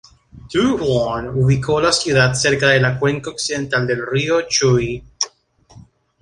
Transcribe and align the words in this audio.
Du 0.51 0.77
Huan 0.79 1.27
ubicó 1.29 1.79
la 1.79 1.91
ciudad 1.91 2.33
cerca 2.33 2.69
de 2.69 2.79
la 2.79 2.97
cuenca 2.97 3.29
occidental 3.29 3.85
del 3.85 4.03
río 4.03 4.41
Chui. 4.49 5.03